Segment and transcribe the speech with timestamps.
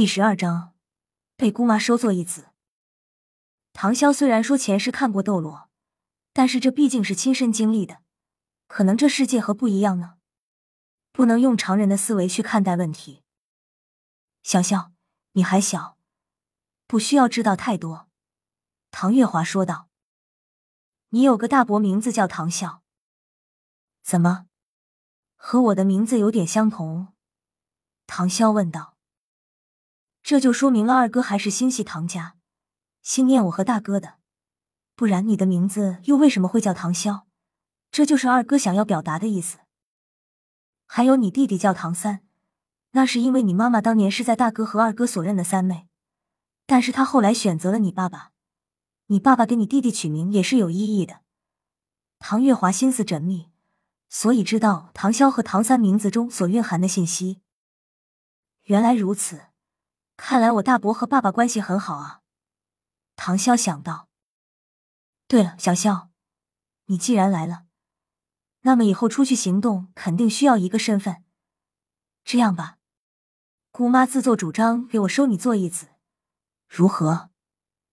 [0.00, 0.72] 第十二章，
[1.36, 2.52] 被姑妈收作义子。
[3.74, 5.68] 唐潇虽然说前世看过斗罗，
[6.32, 8.00] 但是这毕竟是亲身经历的，
[8.66, 10.16] 可能这世界和不一样呢，
[11.12, 13.22] 不能用常人的思维去看待问题。
[14.42, 14.92] 小潇，
[15.32, 15.98] 你还小，
[16.86, 18.08] 不需要知道太多。
[18.90, 19.90] 唐月华说道
[21.12, 22.78] ：“你有个大伯，名字叫唐啸，
[24.02, 24.46] 怎么，
[25.36, 27.08] 和我的名字有点相同？”
[28.08, 28.96] 唐潇问道。
[30.22, 32.36] 这就说明了二哥还是心系唐家，
[33.02, 34.18] 心念我和大哥的，
[34.94, 37.22] 不然你的名字又为什么会叫唐潇？
[37.90, 39.58] 这就是二哥想要表达的意思。
[40.86, 42.20] 还有你弟弟叫唐三，
[42.92, 45.88] 那是因为你妈妈当年是在大哥和二哥所认的三妹，
[46.66, 48.32] 但是他后来选择了你爸爸，
[49.06, 51.22] 你爸爸给你弟弟取名也是有意义的。
[52.18, 53.48] 唐月华心思缜密，
[54.08, 57.40] 所以知道唐潇和唐三名字中所蕴含的信息。
[58.64, 59.49] 原来如此。
[60.22, 62.20] 看来我大伯和爸爸关系很好啊，
[63.16, 64.10] 唐潇想到。
[65.26, 66.10] 对了，小潇，
[66.84, 67.64] 你既然来了，
[68.60, 71.24] 那么以后出去行动肯定需要一个身份。
[72.22, 72.76] 这样吧，
[73.70, 75.88] 姑妈自作主张给我收你做义子，
[76.68, 77.30] 如何？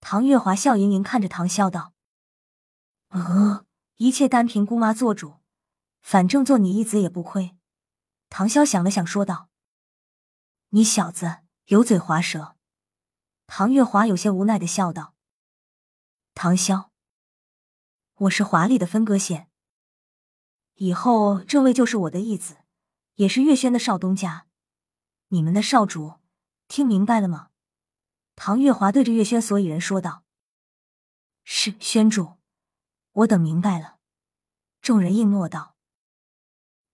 [0.00, 1.92] 唐月华笑盈盈看着唐潇道
[3.10, 5.40] ：“呃，一切单凭姑妈做主，
[6.00, 7.56] 反正做你义子也不亏。”
[8.30, 9.48] 唐潇想了想说道
[10.70, 12.56] ：“你小子。”油嘴滑舌，
[13.46, 15.14] 唐月华有些无奈的笑道
[16.34, 16.88] ：“唐潇，
[18.14, 19.48] 我是华丽的分割线，
[20.74, 22.56] 以后这位就是我的义子，
[23.14, 24.48] 也是月轩的少东家，
[25.28, 26.14] 你们的少主，
[26.66, 27.50] 听明白了吗？”
[28.34, 30.24] 唐月华对着月轩所有人说道
[31.44, 32.38] ：“是轩主，
[33.12, 33.98] 我等明白了。”
[34.82, 35.76] 众人应诺道：“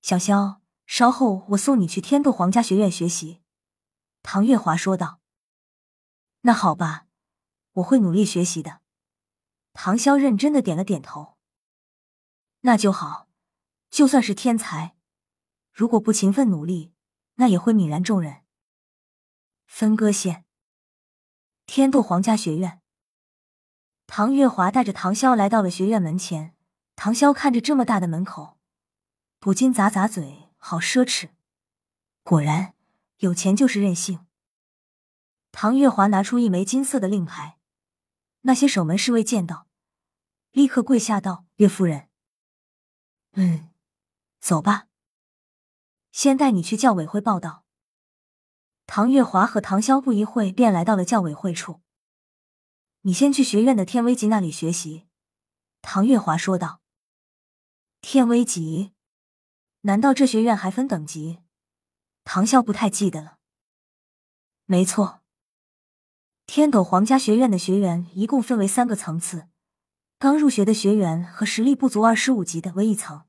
[0.00, 3.42] 小萧，稍后我送你去天斗皇家学院学习。”
[4.26, 5.20] 唐月华说道
[6.40, 7.06] ：“那好吧，
[7.74, 8.80] 我会努力学习的。”
[9.74, 11.36] 唐潇认真的点了点头。
[12.62, 13.28] 那就好，
[13.90, 14.96] 就算是天才，
[15.72, 16.94] 如果不勤奋努力，
[17.34, 18.44] 那也会泯然众人。
[19.66, 20.46] 分割线，
[21.66, 22.80] 天斗皇家学院。
[24.06, 26.56] 唐月华带着唐潇来到了学院门前。
[26.96, 28.58] 唐潇看着这么大的门口，
[29.38, 31.28] 不禁咂咂嘴：“好奢侈。”
[32.24, 32.73] 果然。
[33.24, 34.26] 有钱就是任性。
[35.50, 37.58] 唐月华拿出一枚金色的令牌，
[38.42, 39.66] 那些守门侍卫见到，
[40.52, 42.10] 立刻跪下道：“岳夫人，
[43.32, 43.70] 嗯，
[44.40, 44.88] 走吧，
[46.12, 47.64] 先带你去教委会报道。”
[48.86, 51.80] 唐月华和唐潇不一会便来到了教委会处。
[53.02, 55.06] 你先去学院的天威级那里学习。”
[55.80, 56.82] 唐月华说道。
[58.02, 58.92] “天威级？
[59.82, 61.38] 难道这学院还分等级？”
[62.24, 63.38] 唐啸不太记得了。
[64.66, 65.20] 没错，
[66.46, 69.48] 天斗皇家学院的学员一共分为三个层次，
[70.18, 73.24] 刚入学的学员和实力不足二十五级的为一层，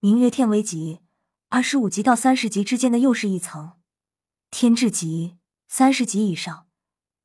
[0.00, 1.00] 名曰天为级；
[1.48, 3.72] 二十五级到三十级之间的又是一层，
[4.50, 6.68] 天智级；三十级以上，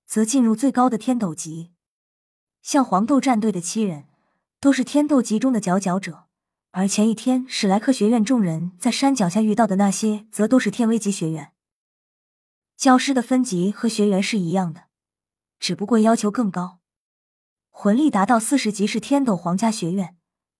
[0.05, 1.73] 则进入最高的天斗级。
[2.61, 4.07] 像黄豆战队的七人，
[4.61, 6.28] 都是天斗级中的佼佼者。
[6.71, 11.51] 而前一天史莱克学院众人在山脚下遇到的那些，则都是天威级学员。
[12.77, 14.83] 教师的分级和学员是一样的，
[15.59, 16.79] 只不过要求更高。
[17.69, 20.15] 魂力达到四十级是天斗皇家学院，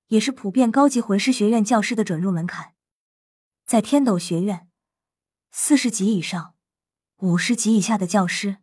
[0.07, 2.73] 也是普遍高级魂师学院教师的准入门槛。
[3.67, 4.67] 在天斗学院，
[5.51, 6.55] 四十级以上、
[7.17, 8.57] 五十级以下的教师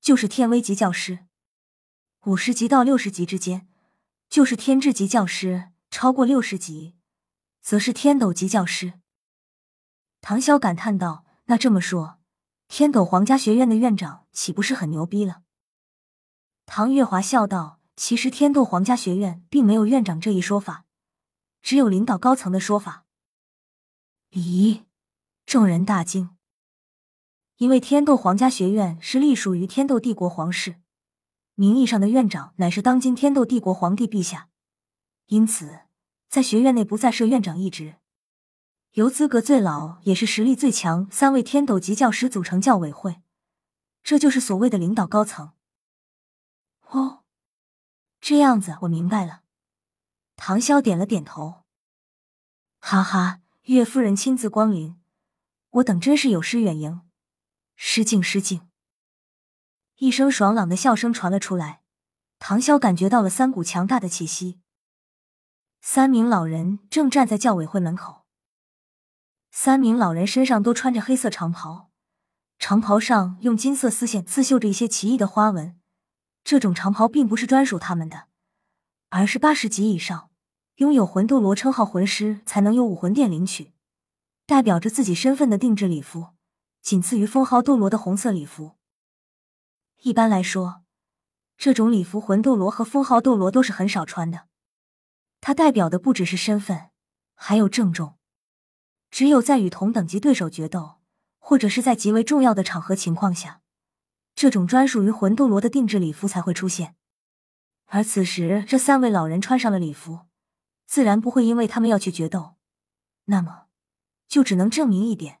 [0.00, 1.18] 就是天威级教师；
[2.24, 3.68] 五十级到六十级之间
[4.28, 5.68] 就是天智级教师。
[6.00, 6.94] 超过六十级，
[7.60, 9.00] 则是天斗级教师。
[10.20, 12.20] 唐潇感叹道：“那这么说，
[12.68, 15.42] 天斗皇家学院的院长岂不是很牛逼了？”
[16.66, 20.84] 唐月华笑道：“其实天斗皇家学院并没有院长这一说法，
[21.62, 23.04] 只有领导高层的说法。”
[24.30, 24.84] 咦！
[25.46, 26.36] 众人大惊，
[27.56, 30.76] 因为天斗皇家学院是隶属于天斗帝国皇室，
[31.56, 34.48] 名义上的院长乃是当今天斗帝国皇帝陛下。
[35.26, 35.80] 因此，
[36.28, 37.96] 在学院内不再设院长一职，
[38.92, 43.22] 由资格最老也是实力最强三位天斗级教师组成教委会，
[44.02, 45.52] 这就是所谓的领导高层。
[46.88, 47.24] 哦，
[48.20, 49.40] 这样子我明白了。
[50.36, 51.64] 唐潇点了点头。
[52.78, 55.00] 哈哈，岳夫人亲自光临，
[55.70, 57.00] 我等真是有失远迎。
[57.74, 58.68] 失敬失敬。
[59.96, 61.82] 一声爽朗的笑声传了出来，
[62.38, 64.60] 唐潇感觉到了三股强大的气息。
[65.80, 68.24] 三名老人正站在教委会门口。
[69.50, 71.90] 三名老人身上都穿着黑色长袍，
[72.58, 75.78] 长袍上用金色丝线刺绣着一些奇异的花纹。
[76.44, 78.28] 这种长袍并不是专属他们的，
[79.10, 80.30] 而是八十级以上
[80.76, 83.72] 拥有魂斗罗称号魂师才能由武魂殿领取，
[84.46, 86.28] 代表着自己身份的定制礼服，
[86.82, 88.76] 仅次于封号斗罗的红色礼服。
[90.02, 90.82] 一般来说，
[91.56, 94.47] 这种礼服魂斗罗和封号斗罗都是很少穿的。
[95.48, 96.90] 它代表的不只是身份，
[97.34, 98.18] 还有郑重。
[99.10, 100.98] 只有在与同等级对手决斗，
[101.38, 103.62] 或者是在极为重要的场合情况下，
[104.34, 106.96] 这种专属于魂斗罗的定制礼服才会出现。
[107.86, 110.26] 而此时，这三位老人穿上了礼服，
[110.86, 112.56] 自然不会因为他们要去决斗，
[113.24, 113.68] 那么
[114.26, 115.40] 就只能证明一点，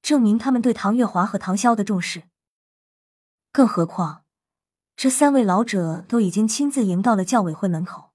[0.00, 2.22] 证明他们对唐月华和唐潇的重视。
[3.50, 4.22] 更何况，
[4.94, 8.09] 这三位老者都已经亲自迎到了教委会门口。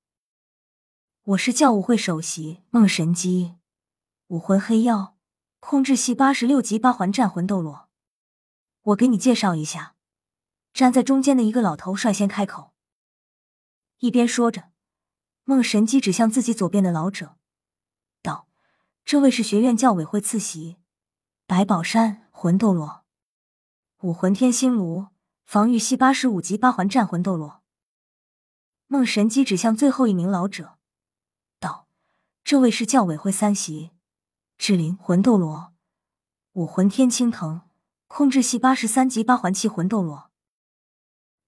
[1.29, 3.55] 我是教务会首席梦神姬，
[4.27, 5.15] 武魂黑曜，
[5.59, 7.89] 控制系八十六级八环战魂斗罗。
[8.83, 9.95] 我给你介绍一下。
[10.71, 12.73] 站在中间的一个老头率先开口，
[13.97, 14.65] 一边说着，
[15.45, 17.37] 梦神姬指向自己左边的老者，
[18.21, 18.47] 道
[19.03, 20.77] ：“这位是学院教委会次席，
[21.47, 23.03] 白宝山魂斗罗，
[24.01, 25.07] 武魂天星炉。”
[25.43, 27.63] 防御系八十五级八环战魂斗罗，
[28.85, 30.74] 梦神姬指向最后一名老者
[32.45, 33.89] ，：“这位是教委会三席，
[34.55, 35.73] 志灵魂斗罗，
[36.51, 37.61] 武魂天青藤，
[38.05, 40.29] 控制系八十三级八环气魂斗罗。”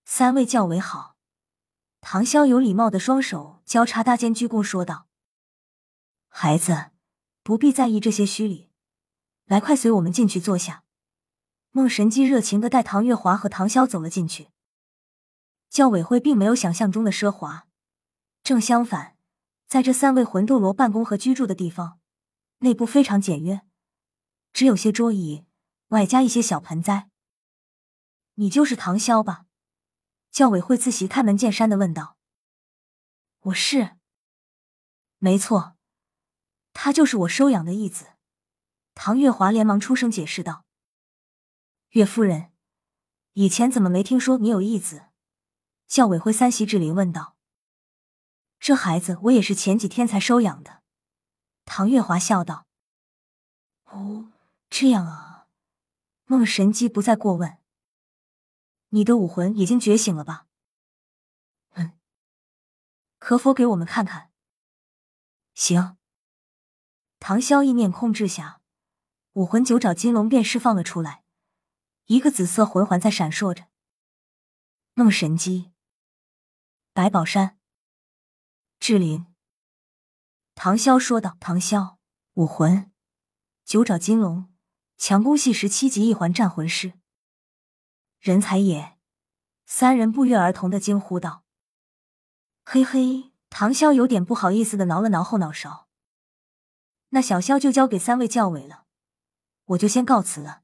[0.05, 1.15] 三位教委好。
[2.01, 5.07] 唐潇有礼貌的双手交叉搭肩鞠躬说道
[6.29, 6.89] ：“孩子，
[7.43, 8.71] 不必在意这些虚礼，
[9.45, 10.83] 来，快随我们进去坐下。”
[11.69, 14.47] 梦神姬热情的带唐月华和唐潇走了进去。
[15.69, 17.67] 教委会并没有想象中的奢华，
[18.41, 19.16] 正相反，
[19.67, 21.99] 在这三位魂斗罗办公和居住的地方，
[22.59, 23.61] 内部非常简约，
[24.53, 25.45] 只有些桌椅，
[25.89, 27.09] 外加一些小盆栽。
[28.35, 29.45] 你就是唐潇吧？
[30.31, 32.17] 教委会次席开门见山的问道。
[33.39, 33.97] 我是。
[35.17, 35.75] 没错，
[36.73, 38.13] 他就是我收养的义子。
[38.93, 40.63] 唐月华连忙出声解释道。
[41.89, 42.51] 岳夫人，
[43.33, 45.07] 以前怎么没听说你有义子？
[45.87, 47.36] 教委会三席志林问道。
[48.59, 50.81] 这孩子我也是前几天才收养的。
[51.65, 52.65] 唐月华笑道。
[53.85, 54.31] 哦，
[54.69, 55.47] 这样啊。
[56.25, 57.57] 梦神机不再过问。
[58.89, 60.47] 你的武魂已经觉醒了吧？
[61.73, 61.97] 嗯。
[63.19, 64.31] 可否给我们看看？
[65.53, 65.97] 行。
[67.19, 68.61] 唐潇意念控制下，
[69.33, 71.23] 武魂九爪金龙便释放了出来。
[72.05, 73.67] 一个紫色魂环在闪烁着。
[74.93, 75.71] 梦神机、
[76.93, 77.56] 白宝山、
[78.79, 79.25] 志灵、
[80.55, 81.97] 唐潇说道：“唐潇，
[82.33, 82.91] 武魂
[83.65, 84.53] 九爪金龙，
[84.97, 86.93] 强攻系十七级一环战魂师，
[88.19, 88.97] 人才也！”
[89.65, 91.43] 三人不约而同的惊呼道
[92.63, 95.87] ：“嘿嘿！”唐潇有点不好意思的挠了挠后脑勺。
[97.09, 98.85] 那小萧就交给三位教委了，
[99.65, 100.63] 我就先告辞了。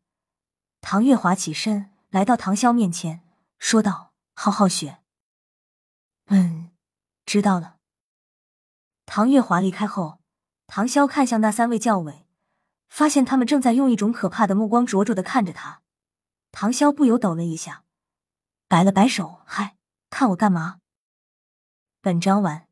[0.79, 3.27] 唐月华起身来到唐潇面前，
[3.57, 5.01] 说道：“浩浩雪，
[6.25, 6.71] 嗯，
[7.25, 7.79] 知道了。”
[9.05, 10.19] 唐月华离开后，
[10.67, 12.25] 唐潇看向那三位教委，
[12.89, 15.81] 发现他们正在用一种可怕的目光灼灼的看着他。
[16.51, 17.83] 唐潇不由抖了一下，
[18.67, 19.75] 摆了摆手：“嗨，
[20.09, 20.79] 看我干嘛？”
[22.01, 22.67] 本章完。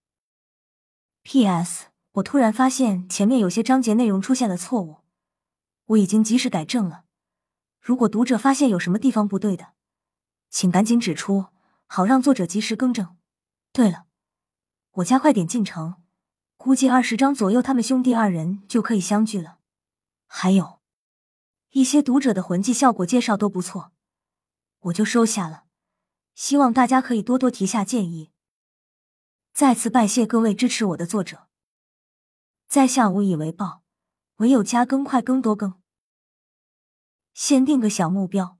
[1.23, 1.88] P.S.
[2.13, 4.97] 我突然发现前面有些章节内容出现了错误，
[5.85, 7.05] 我已经及时改正了。
[7.79, 9.73] 如果读者发现有什么地方不对的，
[10.50, 11.47] 请赶紧指出，
[11.88, 13.15] 好让作者及时更正。
[13.71, 14.05] 对了，
[14.91, 16.00] 我加快点进程，
[16.63, 19.57] 估计二十章左右，他们兄弟二人就可以相聚了。
[20.27, 20.79] 还有
[21.71, 23.91] 一些读者的魂技效果介绍都不错，
[24.81, 25.63] 我就收下了。
[26.35, 28.29] 希望大家可以多多提下建议。
[29.51, 31.47] 再次拜谢各位支持我的作者，
[32.67, 33.81] 在下无以为报，
[34.35, 35.81] 唯有加更快更多更。
[37.33, 38.59] 先定个小目标，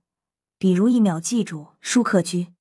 [0.58, 2.52] 比如一秒记住舒克居。